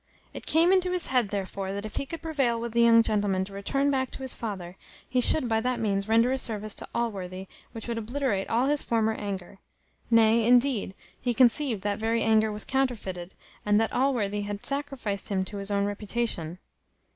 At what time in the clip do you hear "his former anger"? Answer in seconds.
8.65-9.59